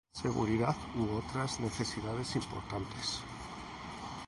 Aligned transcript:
seguridad 0.21 0.75
u 0.97 1.03
otras 1.19 1.59
necesidades 1.59 2.35
importantes 2.35 3.21